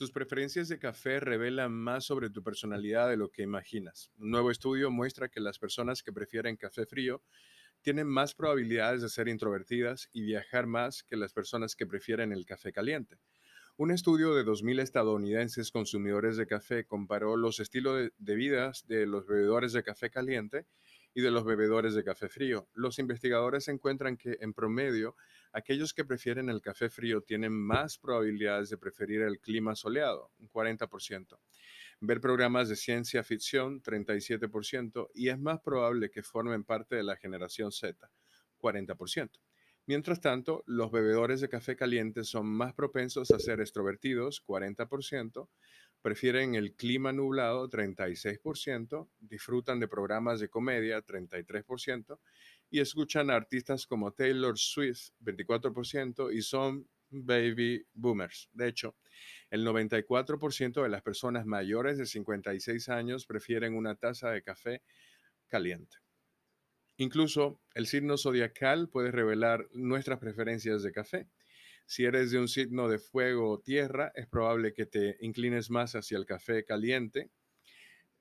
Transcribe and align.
Tus 0.00 0.12
preferencias 0.12 0.68
de 0.68 0.78
café 0.78 1.20
revelan 1.20 1.72
más 1.72 2.06
sobre 2.06 2.30
tu 2.30 2.42
personalidad 2.42 3.10
de 3.10 3.18
lo 3.18 3.28
que 3.28 3.42
imaginas. 3.42 4.10
Un 4.16 4.30
nuevo 4.30 4.50
estudio 4.50 4.90
muestra 4.90 5.28
que 5.28 5.40
las 5.40 5.58
personas 5.58 6.02
que 6.02 6.10
prefieren 6.10 6.56
café 6.56 6.86
frío 6.86 7.22
tienen 7.82 8.06
más 8.06 8.34
probabilidades 8.34 9.02
de 9.02 9.10
ser 9.10 9.28
introvertidas 9.28 10.08
y 10.10 10.22
viajar 10.22 10.66
más 10.66 11.02
que 11.02 11.18
las 11.18 11.34
personas 11.34 11.76
que 11.76 11.86
prefieren 11.86 12.32
el 12.32 12.46
café 12.46 12.72
caliente. 12.72 13.18
Un 13.76 13.90
estudio 13.90 14.34
de 14.34 14.42
2.000 14.42 14.80
estadounidenses 14.80 15.70
consumidores 15.70 16.38
de 16.38 16.46
café 16.46 16.86
comparó 16.86 17.36
los 17.36 17.60
estilos 17.60 18.10
de, 18.16 18.34
vida 18.34 18.72
de 18.86 19.04
los 19.04 19.26
bebedores 19.26 19.74
de 19.74 19.82
café 19.82 20.08
caliente 20.08 20.64
y 21.12 21.20
de 21.20 21.30
los 21.30 21.44
bebedores 21.44 21.92
de 21.94 22.04
café 22.04 22.30
frío. 22.30 22.70
Los 22.72 22.98
investigadores 22.98 23.68
encuentran 23.68 24.16
que, 24.16 24.38
en 24.40 24.54
promedio, 24.54 25.14
aquellos 25.52 25.92
que 25.92 26.04
prefieren 26.04 26.48
el 26.48 26.60
café 26.60 26.88
frío 26.90 27.22
tienen 27.22 27.52
más 27.52 27.98
probabilidades 27.98 28.70
de 28.70 28.78
preferir 28.78 29.22
el 29.22 29.40
clima 29.40 29.74
soleado, 29.74 30.30
un 30.38 30.48
40%. 30.50 31.38
Ver 32.00 32.20
programas 32.20 32.68
de 32.68 32.76
ciencia 32.76 33.22
ficción, 33.22 33.82
37%, 33.82 35.10
y 35.14 35.28
es 35.28 35.38
más 35.38 35.60
probable 35.60 36.10
que 36.10 36.22
formen 36.22 36.64
parte 36.64 36.96
de 36.96 37.02
la 37.02 37.16
generación 37.16 37.72
Z, 37.72 38.10
40%. 38.58 39.30
Mientras 39.86 40.20
tanto, 40.20 40.62
los 40.66 40.92
bebedores 40.92 41.40
de 41.40 41.48
café 41.48 41.74
caliente 41.74 42.22
son 42.24 42.46
más 42.46 42.74
propensos 42.74 43.30
a 43.32 43.38
ser 43.38 43.60
extrovertidos, 43.60 44.44
40%, 44.46 45.48
prefieren 46.02 46.54
el 46.54 46.74
clima 46.74 47.12
nublado 47.12 47.68
36%, 47.68 49.08
disfrutan 49.20 49.80
de 49.80 49.88
programas 49.88 50.40
de 50.40 50.48
comedia 50.48 51.04
33% 51.04 52.18
y 52.70 52.80
escuchan 52.80 53.30
a 53.30 53.36
artistas 53.36 53.86
como 53.86 54.12
Taylor 54.12 54.58
Swift 54.58 55.10
24% 55.20 56.34
y 56.34 56.42
son 56.42 56.88
baby 57.10 57.84
boomers. 57.92 58.48
De 58.52 58.68
hecho, 58.68 58.96
el 59.50 59.66
94% 59.66 60.82
de 60.82 60.88
las 60.88 61.02
personas 61.02 61.44
mayores 61.44 61.98
de 61.98 62.06
56 62.06 62.88
años 62.88 63.26
prefieren 63.26 63.74
una 63.74 63.96
taza 63.96 64.30
de 64.30 64.42
café 64.42 64.82
caliente. 65.48 65.96
Incluso 66.96 67.60
el 67.74 67.86
signo 67.86 68.16
zodiacal 68.16 68.88
puede 68.88 69.10
revelar 69.10 69.66
nuestras 69.72 70.18
preferencias 70.18 70.82
de 70.82 70.92
café. 70.92 71.26
Si 71.90 72.04
eres 72.04 72.30
de 72.30 72.38
un 72.38 72.46
signo 72.46 72.88
de 72.88 73.00
fuego 73.00 73.50
o 73.50 73.58
tierra, 73.58 74.12
es 74.14 74.28
probable 74.28 74.72
que 74.72 74.86
te 74.86 75.16
inclines 75.22 75.70
más 75.70 75.96
hacia 75.96 76.18
el 76.18 76.24
café 76.24 76.64
caliente. 76.64 77.32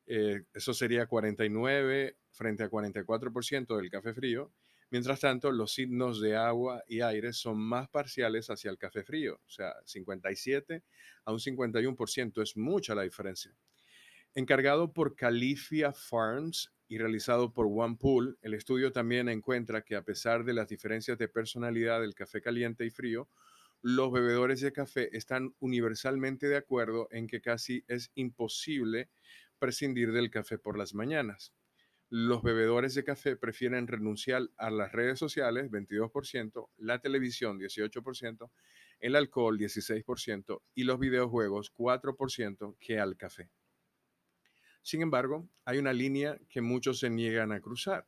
Eh, 0.08 0.42
eso 0.56 0.74
sería 0.74 1.06
49 1.06 2.18
frente 2.32 2.64
a 2.64 2.70
44% 2.72 3.78
del 3.78 3.92
café 3.92 4.16
frío. 4.16 4.52
Mientras 4.90 5.20
tanto, 5.20 5.52
los 5.52 5.72
signos 5.72 6.20
de 6.20 6.36
agua 6.36 6.84
y 6.88 7.02
aire 7.02 7.32
son 7.32 7.60
más 7.60 7.88
parciales 7.90 8.50
hacia 8.50 8.72
el 8.72 8.80
café 8.80 9.04
frío, 9.04 9.36
o 9.36 9.50
sea, 9.52 9.76
57 9.86 10.84
a 11.26 11.32
un 11.32 11.38
51% 11.38 12.42
es 12.42 12.58
mucha 12.58 12.96
la 12.96 13.04
diferencia. 13.04 13.56
Encargado 14.34 14.94
por 14.94 15.16
Califia 15.16 15.94
Farms 15.94 16.74
y 16.88 16.98
realizado 16.98 17.54
por 17.54 17.68
OnePool, 17.70 18.40
el 18.42 18.56
estudio 18.56 18.92
también 18.92 19.30
encuentra 19.30 19.84
que 19.84 19.96
a 19.96 20.02
pesar 20.02 20.44
de 20.44 20.54
las 20.54 20.68
diferencias 20.68 21.20
de 21.20 21.28
personalidad 21.28 22.02
del 22.02 22.16
café 22.16 22.42
caliente 22.42 22.84
y 22.84 22.90
frío, 22.90 23.30
los 23.82 24.12
bebedores 24.12 24.62
de 24.62 24.74
café 24.74 25.16
están 25.16 25.56
universalmente 25.60 26.48
de 26.48 26.58
acuerdo 26.58 27.08
en 27.12 27.28
que 27.28 27.42
casi 27.42 27.84
es 27.88 28.12
imposible 28.16 29.10
prescindir 29.58 30.12
del 30.12 30.30
café 30.30 30.58
por 30.58 30.78
las 30.78 30.94
mañanas. 30.94 31.54
Los 32.10 32.42
bebedores 32.42 32.96
de 32.96 33.04
café 33.04 33.36
prefieren 33.36 33.88
renunciar 33.88 34.50
a 34.58 34.72
las 34.72 34.92
redes 34.92 35.20
sociales, 35.20 35.70
22%, 35.70 36.70
la 36.78 37.00
televisión, 37.00 37.60
18%, 37.60 38.52
el 39.00 39.16
alcohol, 39.16 39.60
16%, 39.60 40.62
y 40.74 40.84
los 40.84 41.00
videojuegos, 41.00 41.72
4%, 41.74 42.76
que 42.80 43.00
al 43.00 43.16
café. 43.16 43.50
Sin 44.82 45.02
embargo, 45.02 45.48
hay 45.66 45.78
una 45.78 45.94
línea 45.94 46.40
que 46.50 46.62
muchos 46.62 47.00
se 47.00 47.10
niegan 47.10 47.52
a 47.52 47.62
cruzar, 47.62 48.08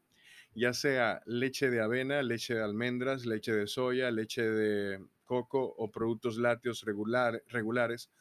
ya 0.54 0.74
sea 0.74 1.22
leche 1.26 1.70
de 1.70 1.82
avena, 1.82 2.24
leche 2.24 2.56
de 2.56 2.64
almendras, 2.64 3.26
leche 3.26 3.54
de 3.54 3.68
soya, 3.68 4.10
leche 4.10 4.42
de 4.42 5.06
coco 5.32 5.64
o 5.78 5.90
productos 5.90 6.36
lácteos 6.36 6.84
regulares, 6.84 8.12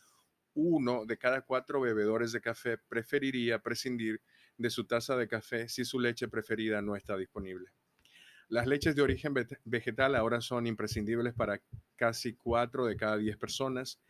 uno 0.55 1.05
de 1.07 1.19
cada 1.19 1.41
cuatro 1.41 1.81
bebedores 1.81 2.31
de 2.31 2.41
café 2.41 2.79
preferiría 2.79 3.59
prescindir 3.59 4.23
de 4.57 4.71
su 4.71 4.85
taza 4.85 5.17
de 5.17 5.27
café 5.27 5.69
si 5.69 5.85
su 5.85 5.99
leche 5.99 6.29
preferida 6.29 6.81
no 6.81 6.95
está 6.95 7.17
disponible. 7.17 7.73
Las 8.49 8.69
leches 8.69 8.95
de 8.95 9.03
origen 9.03 9.35
vegetal 9.65 10.15
ahora 10.15 10.41
son 10.41 10.69
imprescindibles 10.69 11.35
para 11.35 11.61
casi 11.97 12.35
cuatro 12.35 12.87
de 12.87 12.95
cada 12.97 13.17
diez 13.17 13.37
personas. 13.37 14.01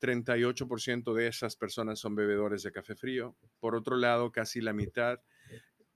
38% 0.00 1.12
de 1.12 1.26
esas 1.26 1.54
personas 1.54 1.98
son 1.98 2.14
bebedores 2.14 2.62
de 2.62 2.72
café 2.72 2.94
frío. 2.94 3.36
Por 3.60 3.74
otro 3.74 3.96
lado, 3.96 4.32
casi 4.32 4.62
la 4.62 4.72
mitad 4.72 5.20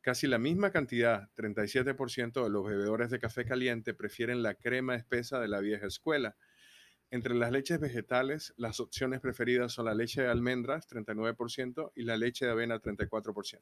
Casi 0.02 0.26
la 0.26 0.38
misma 0.38 0.72
cantidad, 0.72 1.30
37% 1.36 2.42
de 2.42 2.50
los 2.50 2.66
bebedores 2.66 3.08
de 3.08 3.20
café 3.20 3.44
caliente 3.44 3.94
prefieren 3.94 4.42
la 4.42 4.54
crema 4.54 4.96
espesa 4.96 5.38
de 5.38 5.46
la 5.46 5.60
vieja 5.60 5.86
escuela. 5.86 6.36
Entre 7.12 7.36
las 7.36 7.52
leches 7.52 7.78
vegetales, 7.78 8.52
las 8.56 8.80
opciones 8.80 9.20
preferidas 9.20 9.74
son 9.74 9.84
la 9.84 9.94
leche 9.94 10.22
de 10.22 10.28
almendras, 10.28 10.88
39%, 10.88 11.92
y 11.94 12.02
la 12.02 12.16
leche 12.16 12.46
de 12.46 12.50
avena, 12.50 12.80
34%. 12.80 13.60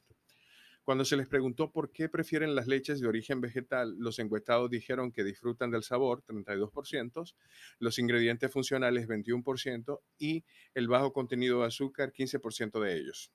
Cuando 0.83 1.05
se 1.05 1.15
les 1.15 1.27
preguntó 1.27 1.71
por 1.71 1.91
qué 1.91 2.09
prefieren 2.09 2.55
las 2.55 2.65
leches 2.65 2.99
de 2.99 3.07
origen 3.07 3.39
vegetal, 3.39 3.95
los 3.99 4.17
encuestados 4.17 4.67
dijeron 4.71 5.11
que 5.11 5.23
disfrutan 5.23 5.69
del 5.69 5.83
sabor, 5.83 6.23
32%, 6.23 7.35
los 7.77 7.99
ingredientes 7.99 8.51
funcionales, 8.51 9.07
21%, 9.07 10.01
y 10.17 10.43
el 10.73 10.87
bajo 10.87 11.13
contenido 11.13 11.59
de 11.59 11.67
azúcar, 11.67 12.11
15% 12.11 12.79
de 12.79 12.97
ellos. 12.97 13.31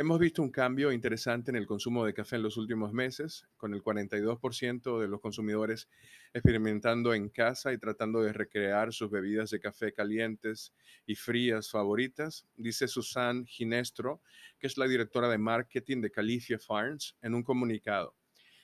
Hemos 0.00 0.18
visto 0.18 0.40
un 0.40 0.50
cambio 0.50 0.92
interesante 0.92 1.50
en 1.50 1.56
el 1.56 1.66
consumo 1.66 2.06
de 2.06 2.14
café 2.14 2.36
en 2.36 2.42
los 2.42 2.56
últimos 2.56 2.94
meses, 2.94 3.46
con 3.58 3.74
el 3.74 3.82
42% 3.82 4.98
de 4.98 5.08
los 5.08 5.20
consumidores 5.20 5.90
experimentando 6.32 7.12
en 7.12 7.28
casa 7.28 7.74
y 7.74 7.76
tratando 7.76 8.22
de 8.22 8.32
recrear 8.32 8.94
sus 8.94 9.10
bebidas 9.10 9.50
de 9.50 9.60
café 9.60 9.92
calientes 9.92 10.72
y 11.04 11.16
frías 11.16 11.70
favoritas, 11.70 12.46
dice 12.56 12.88
Susan 12.88 13.44
Ginestro, 13.44 14.22
que 14.58 14.68
es 14.68 14.78
la 14.78 14.88
directora 14.88 15.28
de 15.28 15.36
marketing 15.36 16.00
de 16.00 16.10
Califia 16.10 16.58
Farms, 16.58 17.18
en 17.20 17.34
un 17.34 17.42
comunicado. 17.42 18.16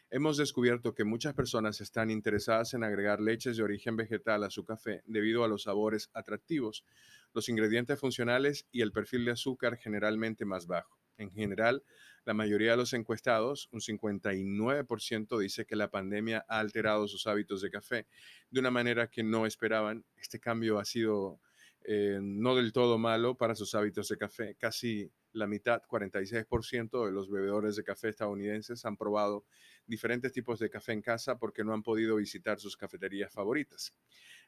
Hemos 0.09 0.39
descubierto 0.39 0.95
que 0.95 1.05
muchas 1.05 1.35
personas 1.35 1.83
están 1.83 2.11
interesadas 2.11 2.73
en 2.73 2.83
agregar 2.83 3.21
leches 3.21 3.59
de 3.59 3.63
origen 3.63 3.95
vegetal 3.95 4.43
a 4.43 4.49
su 4.49 4.65
café 4.65 5.03
debido 5.05 5.45
a 5.45 5.49
los 5.49 5.65
sabores 5.65 6.09
atractivos, 6.15 6.87
los 7.35 7.51
ingredientes 7.51 8.01
funcionales 8.01 8.67
y 8.73 8.81
el 8.81 8.91
perfil 8.91 9.27
de 9.27 9.33
azúcar 9.33 9.77
generalmente 9.77 10.47
más 10.47 10.67
bajo. 10.67 10.97
En 11.19 11.31
general, 11.31 11.83
la 12.25 12.35
mayoría 12.35 12.73
de 12.73 12.77
los 12.77 12.93
encuestados, 12.93 13.69
un 13.73 13.81
59%, 13.81 15.39
dice 15.39 15.65
que 15.65 15.77
la 15.77 15.91
pandemia 15.91 16.45
ha 16.49 16.59
alterado 16.59 17.07
sus 17.09 17.27
hábitos 17.27 17.63
de 17.63 17.71
café 17.71 18.07
de 18.51 18.61
una 18.61 18.71
manera 18.71 19.09
que 19.09 19.23
no 19.23 19.47
esperaban. 19.47 20.05
Este 20.17 20.41
cambio 20.41 20.79
ha 20.79 20.85
sido 20.85 21.41
eh, 21.85 22.19
no 22.21 22.57
del 22.57 22.73
todo 22.73 22.99
malo 22.99 23.37
para 23.37 23.55
sus 23.55 23.77
hábitos 23.77 24.09
de 24.09 24.19
café. 24.19 24.57
Casi 24.57 25.09
la 25.33 25.47
mitad, 25.47 25.83
46% 25.89 27.07
de 27.07 27.13
los 27.13 27.31
bebedores 27.31 27.77
de 27.77 27.85
café 27.85 28.09
estadounidenses 28.09 28.85
han 28.85 28.97
probado 28.97 29.45
diferentes 29.87 30.33
tipos 30.33 30.59
de 30.59 30.69
café 30.69 30.95
en 30.95 31.03
casa 31.03 31.39
porque 31.39 31.63
no 31.63 31.73
han 31.75 31.85
podido 31.85 32.17
visitar 32.17 32.59
sus 32.59 32.77
cafeterías 32.77 33.33
favoritas. 33.33 33.95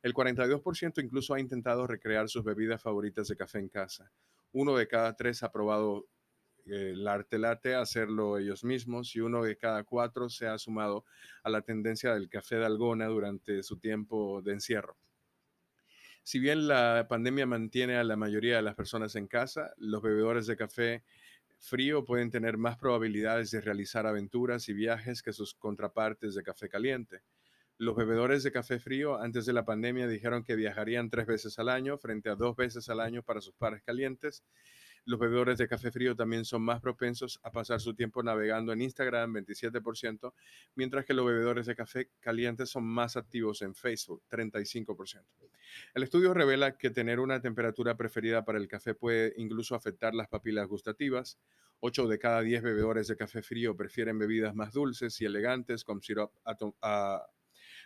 El 0.02 0.14
42% 0.14 1.00
incluso 1.00 1.32
ha 1.32 1.38
intentado 1.38 1.86
recrear 1.86 2.28
sus 2.28 2.42
bebidas 2.42 2.82
favoritas 2.82 3.28
de 3.28 3.36
café 3.36 3.60
en 3.60 3.68
casa. 3.68 4.10
Uno 4.50 4.76
de 4.76 4.88
cada 4.88 5.14
tres 5.14 5.44
ha 5.44 5.52
probado 5.52 6.08
el 6.70 7.06
arte 7.06 7.38
late 7.38 7.74
hacerlo 7.74 8.38
ellos 8.38 8.64
mismos 8.64 9.14
y 9.16 9.20
uno 9.20 9.42
de 9.42 9.56
cada 9.56 9.84
cuatro 9.84 10.28
se 10.28 10.46
ha 10.46 10.58
sumado 10.58 11.04
a 11.42 11.50
la 11.50 11.62
tendencia 11.62 12.14
del 12.14 12.28
café 12.28 12.56
de 12.56 12.66
algona 12.66 13.06
durante 13.06 13.62
su 13.62 13.78
tiempo 13.78 14.42
de 14.42 14.52
encierro. 14.52 14.96
Si 16.22 16.38
bien 16.38 16.68
la 16.68 17.06
pandemia 17.08 17.46
mantiene 17.46 17.96
a 17.96 18.04
la 18.04 18.16
mayoría 18.16 18.56
de 18.56 18.62
las 18.62 18.74
personas 18.74 19.16
en 19.16 19.28
casa, 19.28 19.72
los 19.78 20.02
bebedores 20.02 20.46
de 20.46 20.56
café 20.56 21.02
frío 21.58 22.04
pueden 22.04 22.30
tener 22.30 22.58
más 22.58 22.76
probabilidades 22.76 23.50
de 23.50 23.60
realizar 23.60 24.06
aventuras 24.06 24.68
y 24.68 24.74
viajes 24.74 25.22
que 25.22 25.32
sus 25.32 25.54
contrapartes 25.54 26.34
de 26.34 26.42
café 26.42 26.68
caliente. 26.68 27.22
Los 27.78 27.96
bebedores 27.96 28.42
de 28.42 28.52
café 28.52 28.78
frío 28.78 29.20
antes 29.20 29.46
de 29.46 29.52
la 29.52 29.64
pandemia 29.64 30.08
dijeron 30.08 30.42
que 30.42 30.56
viajarían 30.56 31.10
tres 31.10 31.26
veces 31.26 31.58
al 31.58 31.68
año 31.68 31.96
frente 31.96 32.28
a 32.28 32.34
dos 32.34 32.56
veces 32.56 32.88
al 32.88 33.00
año 33.00 33.22
para 33.22 33.40
sus 33.40 33.54
pares 33.54 33.82
calientes 33.82 34.44
los 35.08 35.18
bebedores 35.18 35.56
de 35.56 35.66
café 35.66 35.90
frío 35.90 36.14
también 36.14 36.44
son 36.44 36.60
más 36.60 36.82
propensos 36.82 37.40
a 37.42 37.50
pasar 37.50 37.80
su 37.80 37.94
tiempo 37.94 38.22
navegando 38.22 38.74
en 38.74 38.82
Instagram, 38.82 39.32
27%, 39.36 40.34
mientras 40.74 41.06
que 41.06 41.14
los 41.14 41.24
bebedores 41.24 41.64
de 41.64 41.74
café 41.74 42.10
caliente 42.20 42.66
son 42.66 42.84
más 42.84 43.16
activos 43.16 43.62
en 43.62 43.74
Facebook, 43.74 44.22
35%. 44.30 45.24
El 45.94 46.02
estudio 46.02 46.34
revela 46.34 46.76
que 46.76 46.90
tener 46.90 47.20
una 47.20 47.40
temperatura 47.40 47.96
preferida 47.96 48.44
para 48.44 48.58
el 48.58 48.68
café 48.68 48.94
puede 48.94 49.32
incluso 49.38 49.74
afectar 49.74 50.14
las 50.14 50.28
papilas 50.28 50.68
gustativas. 50.68 51.38
8 51.80 52.06
de 52.06 52.18
cada 52.18 52.42
10 52.42 52.62
bebedores 52.62 53.08
de 53.08 53.16
café 53.16 53.40
frío 53.40 53.74
prefieren 53.74 54.18
bebidas 54.18 54.54
más 54.54 54.74
dulces 54.74 55.18
y 55.22 55.24
elegantes 55.24 55.84
con 55.84 56.02
sirope 56.02 56.38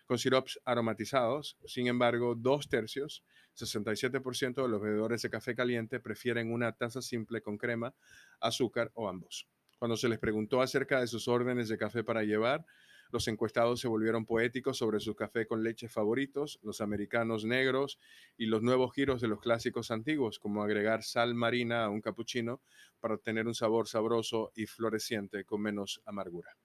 con 0.06 0.18
sirops 0.18 0.60
aromatizados. 0.64 1.56
Sin 1.64 1.86
embargo, 1.86 2.34
dos 2.36 2.68
tercios, 2.68 3.24
67% 3.54 4.62
de 4.62 4.68
los 4.68 4.80
bebedores 4.80 5.22
de 5.22 5.30
café 5.30 5.54
caliente 5.54 6.00
prefieren 6.00 6.52
una 6.52 6.72
taza 6.72 7.02
simple 7.02 7.42
con 7.42 7.58
crema, 7.58 7.94
azúcar 8.40 8.90
o 8.94 9.08
ambos. 9.08 9.48
Cuando 9.78 9.96
se 9.96 10.08
les 10.08 10.18
preguntó 10.18 10.62
acerca 10.62 11.00
de 11.00 11.06
sus 11.06 11.26
órdenes 11.28 11.68
de 11.68 11.76
café 11.76 12.04
para 12.04 12.22
llevar, 12.22 12.64
los 13.12 13.28
encuestados 13.28 13.78
se 13.78 13.88
volvieron 13.88 14.24
poéticos 14.24 14.78
sobre 14.78 14.98
sus 14.98 15.14
café 15.14 15.46
con 15.46 15.62
leche 15.62 15.86
favoritos, 15.86 16.58
los 16.62 16.80
americanos 16.80 17.44
negros 17.44 17.98
y 18.38 18.46
los 18.46 18.62
nuevos 18.62 18.94
giros 18.94 19.20
de 19.20 19.28
los 19.28 19.38
clásicos 19.38 19.90
antiguos, 19.90 20.38
como 20.38 20.62
agregar 20.62 21.02
sal 21.02 21.34
marina 21.34 21.84
a 21.84 21.90
un 21.90 22.00
cappuccino 22.00 22.62
para 23.00 23.14
obtener 23.14 23.46
un 23.46 23.54
sabor 23.54 23.86
sabroso 23.86 24.50
y 24.54 24.64
floreciente 24.64 25.44
con 25.44 25.60
menos 25.60 26.00
amargura. 26.06 26.56